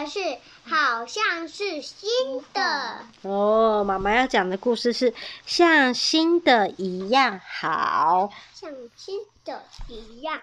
[0.00, 0.18] 的是
[0.64, 2.08] 好像是新
[2.52, 3.00] 的。
[3.22, 5.14] 哦，妈妈要讲的故事是
[5.46, 10.42] 像新的一样好，像新的一样好。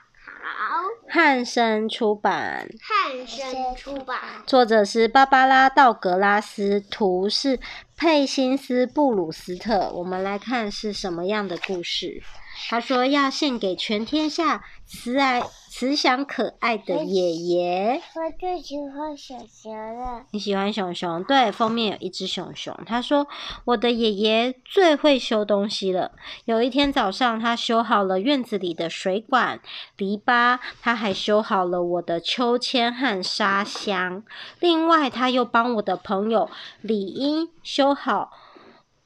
[1.09, 2.67] 汉声出版。
[2.81, 4.19] 汉声出版。
[4.45, 7.59] 作者是芭芭拉·道格拉斯，图是
[7.97, 9.91] 佩辛斯·布鲁斯特。
[9.93, 12.21] 我们来看是什么样的故事。
[12.69, 18.01] 他说要献给全天下慈爱、慈祥、可爱的爷爷。
[18.15, 20.25] 我最喜欢熊熊了。
[20.31, 21.23] 你喜欢熊熊？
[21.23, 22.77] 对，封面有一只熊熊。
[22.85, 23.27] 他说
[23.65, 26.11] 我的爷爷最会修东西了。
[26.45, 29.61] 有一天早上，他修好了院子里的水管、
[29.97, 34.23] 篱笆，他还修好了我的秋千和沙箱。
[34.59, 36.49] 另外，他又帮我的朋友
[36.81, 38.31] 李英修好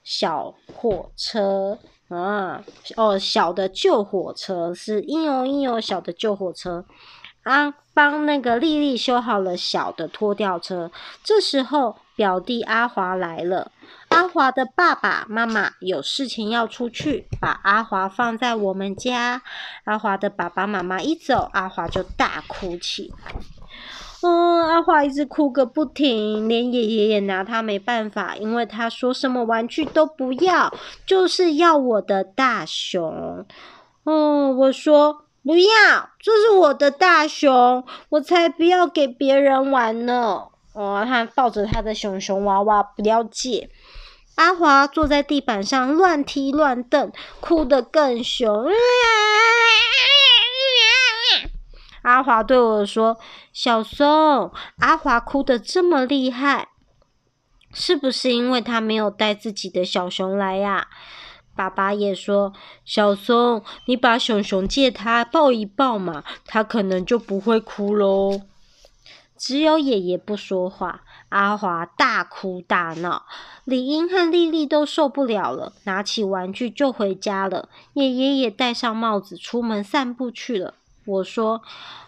[0.04, 1.80] 小火车。
[2.10, 2.64] 啊，
[2.98, 6.86] 哦，小的救火车是“嘤哟嘤哟”小的救火车
[7.44, 10.92] 啊，帮那个丽丽修好了小的拖吊车。
[11.24, 13.72] 这时候，表弟阿华来了。
[14.10, 19.42] 阿华的爸爸妈妈有事情要出去，把阿华放在我们家。
[19.86, 23.34] 阿华的爸爸妈妈一走，阿华就大哭起来。
[24.28, 30.74] 嗯，阿华一直哭个不停，连爷爷也拿他没办法，因为他说什么玩具都不要，
[31.06, 33.46] 就是要我的大熊。
[34.04, 40.46] 哦，我说不要，这是我的大熊，我才不要给别人玩呢。
[40.74, 43.70] 哦，他抱着他的熊熊娃娃不要借。
[44.38, 48.66] 阿华坐在地板上乱踢乱蹬，哭得更凶。
[52.02, 53.18] 阿华对我说
[53.58, 56.68] ：“小松，阿华哭得这么厉害，
[57.72, 60.90] 是不是因为他没有带自己的小熊来呀？”
[61.56, 62.52] 爸爸也说
[62.84, 68.42] ：“小松，你把熊熊借他抱一抱嘛，他可能就不会哭喽。”
[69.40, 73.24] 只有爷爷不说话，阿华大哭大闹，
[73.64, 77.70] 李英和丽丽都受不了了，拿起玩具就回家了。
[77.94, 80.74] 爷爷也戴上帽子出门散步去了。
[81.06, 81.62] 我说：“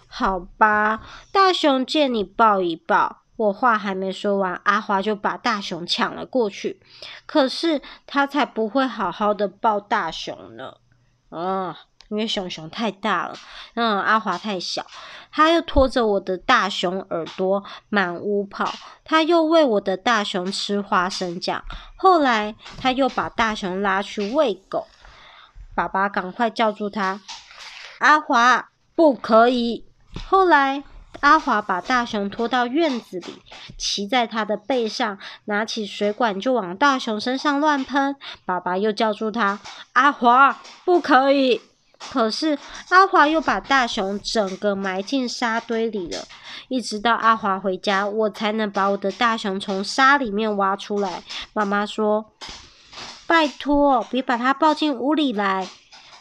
[0.07, 1.01] 好吧，
[1.31, 6.81] 大熊借你抱一抱。”我话还没说完，阿华就把大熊抢了过去。
[7.27, 10.77] 可是他才不会好好的抱大熊呢。
[11.29, 11.75] 啊、嗯，
[12.09, 13.35] 因为熊熊太大了，
[13.75, 14.87] 嗯，阿华太小。
[15.31, 21.63] 他又拖着我的大熊耳朵满屋跑，他又喂我的大熊吃花生酱。
[21.95, 24.87] 后来他又把大熊拉去喂狗。
[25.75, 27.21] 爸爸赶快叫住他，
[27.99, 28.69] 阿华。
[28.95, 29.85] 不可以！
[30.29, 30.83] 后来，
[31.21, 33.41] 阿华把大熊拖到院子里，
[33.77, 38.15] 骑在他的背上，拿起水管就往大熊身上乱喷。
[38.45, 39.59] 爸爸又叫住他
[39.93, 41.61] ：“阿华，不可以！”
[42.11, 46.25] 可是阿华又把大熊整个埋进沙堆里了。
[46.67, 51.23] 一直到阿华回家，我才能把我的大熊从沙里面挖出来。
[51.53, 52.33] 妈妈说
[53.25, 55.67] ：“拜托，别把它抱进屋里来。”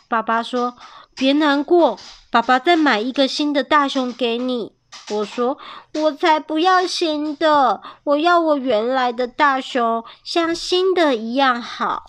[0.08, 0.76] 爸爸说
[1.16, 1.98] ：“别难过。”
[2.36, 4.74] 爸爸再买一个新的大熊给你。
[5.10, 5.56] 我说，
[5.94, 12.02] 我才不要新的，我要我原来的大熊，像新的一样好。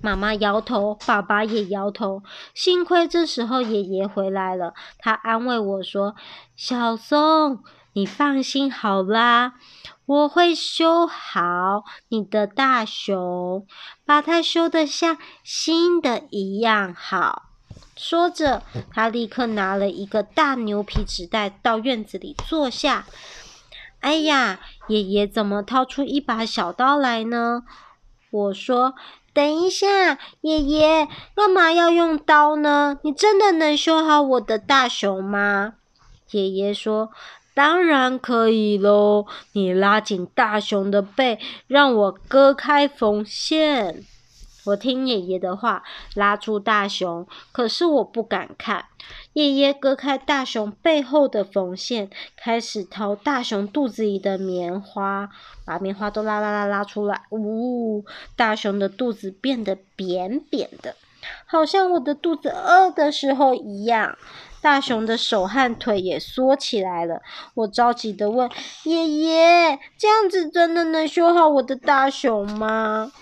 [0.00, 2.22] 妈妈摇头，爸爸也摇头。
[2.54, 6.14] 幸亏这时候爷爷回来了，他安慰我说
[6.54, 9.54] ：“小松，你放心好啦，
[10.06, 13.66] 我会修好你的大熊，
[14.06, 17.53] 把它修得像新的一样好。”
[17.96, 18.62] 说着，
[18.92, 23.06] 他立刻拿了一个大牛皮纸袋到院子里坐下。
[24.00, 27.62] 哎呀，爷爷怎么掏出一把小刀来呢？
[28.30, 28.94] 我说
[29.32, 32.98] ：“等一下，爷爷，干嘛要用刀呢？
[33.02, 35.74] 你真的能修好我的大熊吗？”
[36.32, 37.12] 爷爷说
[37.54, 41.38] ：“当然可以喽，你拉紧大熊的背，
[41.68, 44.04] 让我割开缝线。”
[44.66, 45.82] 我听爷爷的话，
[46.14, 48.86] 拉住大熊，可是我不敢看。
[49.34, 55.28] 爷爷割开大熊背后的缝线，开始掏大熊肚子里的棉花，
[55.66, 57.22] 把棉花都拉拉拉拉出来。
[57.30, 58.04] 呜、
[58.36, 60.96] 大熊的肚子变得扁扁的，
[61.46, 64.16] 好像我的肚子饿的时候一样。
[64.62, 67.20] 大熊的手和腿也缩起来了。
[67.52, 68.48] 我着急地问
[68.84, 73.12] 爷爷：“这样子真的能修好我的大熊吗？”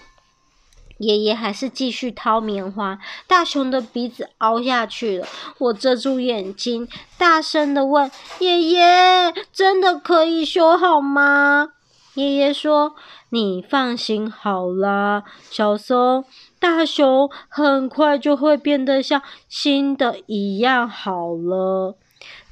[1.02, 2.96] 爷爷还是继续掏棉花，
[3.26, 5.26] 大熊的鼻子凹下去了。
[5.58, 6.86] 我遮住眼睛，
[7.18, 8.08] 大声地问
[8.38, 11.70] 爷爷：“真的可以修好吗？”
[12.14, 12.94] 爷爷说
[13.30, 16.24] ：“你放心好啦，小松，
[16.60, 21.96] 大熊很快就会变得像新的一样好了。”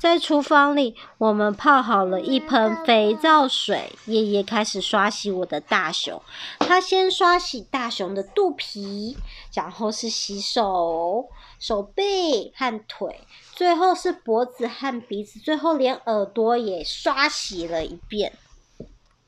[0.00, 3.92] 在厨房里，我们泡好了一盆肥皂水。
[4.06, 6.22] 爷爷开始刷洗我的大熊，
[6.58, 9.18] 他先刷洗大熊的肚皮，
[9.52, 13.20] 然后是洗手、手背和腿，
[13.52, 18.32] 最后是脖子和鼻子，最后连耳朵也刷洗了一遍。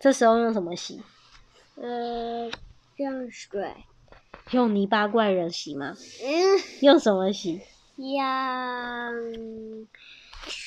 [0.01, 1.03] 这时候用什么洗？
[1.77, 2.51] 呃，
[2.97, 3.75] 用水。
[4.53, 5.95] 用泥巴怪人洗吗？
[6.23, 6.63] 嗯。
[6.81, 7.61] 用什么洗？
[7.97, 9.87] 用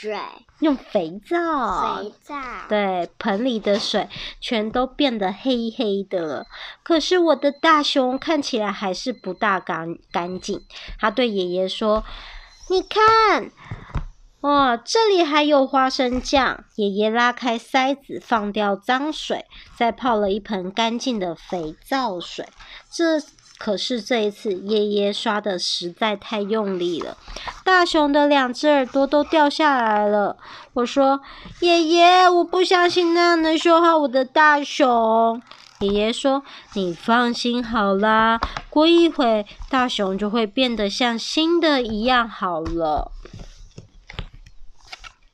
[0.06, 0.18] 水。
[0.60, 1.98] 用肥皂。
[2.00, 2.36] 肥皂。
[2.70, 4.08] 对，盆里的水
[4.40, 6.46] 全都变得黑黑的了。
[6.84, 10.62] 可是我的大熊看起来还是不大干干净。
[11.00, 12.04] 他对爷爷说
[12.70, 13.52] ：“你看。”
[14.42, 16.66] 哦，这里还有花生酱。
[16.76, 22.48] 爷爷拉开塞子，放掉脏水，再泡了一盆干净的肥皂水。
[22.92, 23.20] 这
[23.58, 27.18] 可是这一次，爷爷刷的实在太用力了，
[27.64, 30.38] 大熊的两只耳朵都掉下来了。
[30.74, 31.22] 我说
[31.62, 35.42] ：“爷爷，我不相信那样能修好我的大熊。”
[35.80, 36.44] 爷爷说
[36.76, 43.12] ：“你放心好啦，过一会大熊就会变得像新的一样好了。”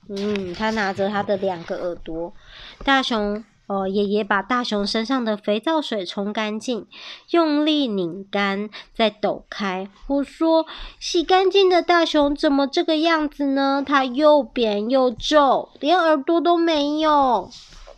[0.10, 2.34] 嗯，他拿着他的两个耳朵，
[2.84, 6.88] 大熊哦，爷爷把大熊身上的肥皂水冲干净，
[7.30, 9.90] 用力拧干，再抖开。
[10.08, 10.66] 我说
[11.00, 13.82] ：“洗干净的大熊怎么这个样子呢？
[13.88, 17.50] 它又扁又皱，连耳朵都没有。”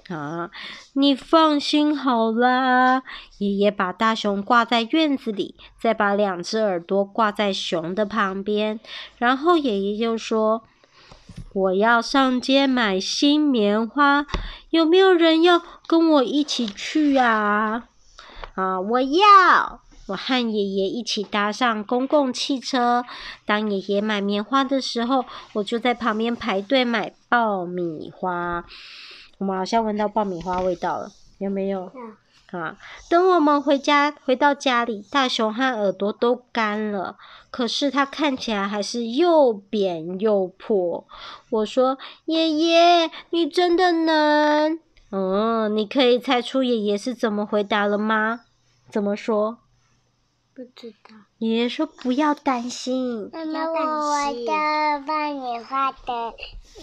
[0.10, 0.52] 啊，
[0.94, 3.02] 你放心好啦，
[3.40, 8.80] 爷爷把大熊挂在院子里，再把两只耳朵挂在熊的旁边，
[9.18, 10.62] 然后爷爷就说。
[11.54, 14.26] 我要上街买新棉花，
[14.74, 17.84] 有没有人要跟我一起去啊？
[18.56, 19.82] 啊，我要！
[20.08, 23.06] 我和爷爷一起搭上公共汽车。
[23.46, 28.66] 当爷爷买棉花的时候，我就在旁边排队买爆米花。
[29.38, 31.92] 我们好像闻到爆米花味道了，有没有？
[32.58, 32.78] 啊！
[33.10, 37.18] 等我们回家，回到家里，大熊和耳朵都干了，
[37.50, 41.06] 可是它看起来还是又扁又破。
[41.50, 44.80] 我说：“爷爷，你真的能？”
[45.12, 48.42] 嗯，你可以猜出爷爷是怎么回答了吗？
[48.90, 49.58] 怎么说？
[50.56, 51.16] 不知道。
[51.40, 56.34] 爷爷说：“不要担心。”妈妈，我的爆米花的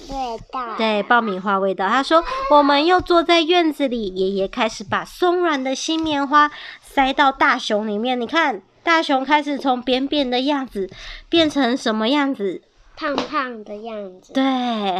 [0.09, 0.77] 味道。
[0.77, 1.89] 对，爆米花味道。
[1.89, 6.51] 他说：“我们又坐在院子里，爷爷开始把松软的新棉花
[6.83, 8.21] 塞到大熊里面。
[8.21, 10.91] 你看，大熊开始从扁扁的样子
[11.29, 12.63] 变成什么样子？”
[13.01, 14.35] 胖胖的样子。
[14.35, 14.45] 对，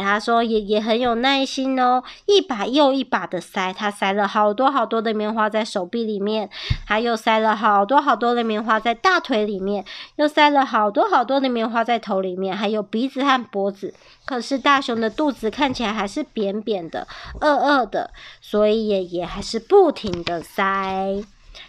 [0.01, 6.49] 他说爷爷很有耐心哦，一把又一把的塞，他塞了好多好多的棉花在手臂里面，
[6.87, 13.93] 他又塞了好多好多的棉花在大腿里面，又塞了好多好多的棉花在头里面，还有鼻子和脖子。
[14.25, 17.07] 可是大熊的肚子看起来还是扁扁的、
[17.39, 18.09] 饿饿的，
[18.41, 21.23] 所以爷爷还是不停的塞。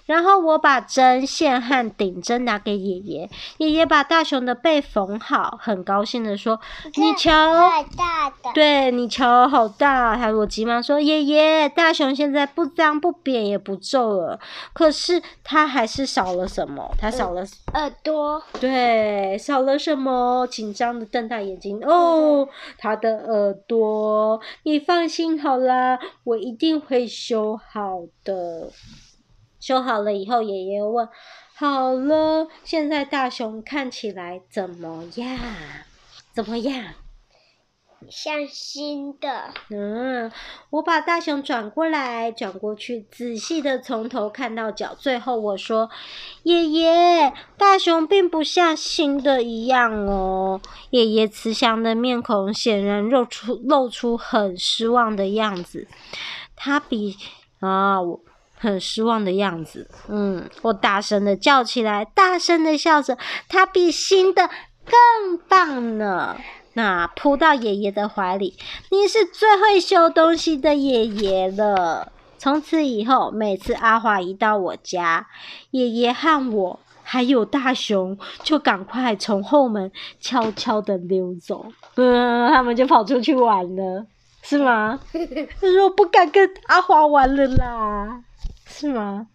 [0.06, 6.61] 然后我把针线和顶针拿给爷爷，爷爷把大熊的背缝好，很高兴的说
[6.97, 7.33] ：“你瞧，
[7.97, 14.39] 大的，对，你瞧，好大。”他我急忙说：“爷爷，大熊现在不脏不扁也不皱了，
[14.73, 16.94] 可是他还是少了什么？
[16.99, 17.43] 他少了
[17.75, 18.43] 耳朵。
[18.61, 20.47] 对，少了什么？
[20.47, 21.81] 紧张的瞪大眼睛。
[21.84, 24.41] 哦，他的耳朵。
[24.65, 28.70] 你放心好啦，我一定会修好的。”
[29.63, 31.09] 修好了以后，爷爷又问
[31.55, 35.39] ：“好了，现在大熊看起来怎么样？
[36.35, 36.95] 怎么样？
[38.11, 40.33] 像新的。”嗯，
[40.71, 44.97] 我把大熊转过来，转过去，仔细的从头看到脚。
[44.99, 45.89] 最后我说
[46.43, 55.87] ：“爷爷，大熊并不像新的一样哦。”爷爷慈祥的面孔显然露出露出很失望的样子。
[56.57, 57.17] 他比
[57.61, 58.21] 啊我。
[58.63, 64.49] 很失望的样子，嗯，我大声的叫起来，大声的笑着，他比新的
[64.87, 66.37] 更棒呢。
[66.75, 68.57] 那扑到爷爷的怀里，
[68.93, 72.13] 你是最会修东西的爷爷了。
[72.39, 75.27] 从此以后，每次阿华一到我家，
[75.73, 79.91] 爷爷和我还有大熊就赶快从后门
[80.21, 81.67] 悄悄的溜走，
[81.97, 84.07] 嗯，他们就跑出去玩了，
[84.43, 85.01] 是吗？
[85.61, 88.23] 他说不敢跟阿华玩了啦。
[88.82, 89.29] 是吗？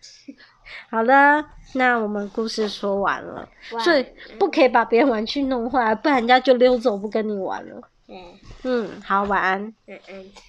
[0.90, 1.44] 好了，
[1.74, 3.46] 那我们故事说完了，
[3.84, 4.06] 所以
[4.38, 7.88] 不可以把别人玩具弄坏，不然人家就溜走不跟你玩了。
[8.08, 8.32] 嗯，
[8.62, 9.62] 嗯，好，晚安。
[9.86, 10.24] 嗯嗯。